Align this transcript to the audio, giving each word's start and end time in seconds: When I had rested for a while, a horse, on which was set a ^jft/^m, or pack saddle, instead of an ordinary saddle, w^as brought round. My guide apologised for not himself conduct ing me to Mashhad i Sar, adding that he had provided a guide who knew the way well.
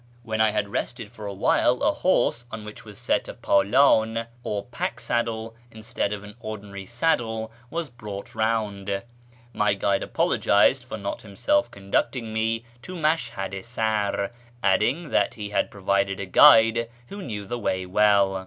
When 0.23 0.41
I 0.41 0.49
had 0.49 0.69
rested 0.69 1.11
for 1.11 1.27
a 1.27 1.31
while, 1.35 1.83
a 1.83 1.91
horse, 1.91 2.47
on 2.49 2.65
which 2.65 2.83
was 2.83 2.97
set 2.97 3.27
a 3.27 3.35
^jft/^m, 3.35 4.25
or 4.43 4.63
pack 4.65 4.99
saddle, 4.99 5.55
instead 5.69 6.11
of 6.11 6.23
an 6.23 6.33
ordinary 6.39 6.87
saddle, 6.87 7.51
w^as 7.71 7.95
brought 7.95 8.33
round. 8.33 9.03
My 9.53 9.75
guide 9.75 10.01
apologised 10.01 10.85
for 10.85 10.97
not 10.97 11.21
himself 11.21 11.69
conduct 11.69 12.15
ing 12.15 12.33
me 12.33 12.65
to 12.81 12.95
Mashhad 12.95 13.53
i 13.55 13.61
Sar, 13.61 14.31
adding 14.63 15.09
that 15.09 15.35
he 15.35 15.51
had 15.51 15.69
provided 15.69 16.19
a 16.19 16.25
guide 16.25 16.89
who 17.09 17.21
knew 17.21 17.45
the 17.45 17.59
way 17.59 17.85
well. 17.85 18.39